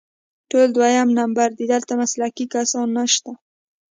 [0.49, 3.31] ټول دویم نمبر دي، دلته مسلکي کسان نشته